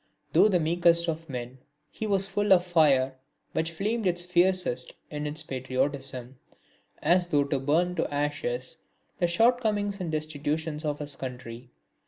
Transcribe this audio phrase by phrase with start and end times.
[0.33, 1.59] Though the meekest of men,
[1.91, 3.13] he was full of fire
[3.51, 6.39] which flamed its fiercest in his patriotism,
[7.03, 8.79] as though to burn to ashes
[9.19, 11.69] the shortcomings and destitution of his country.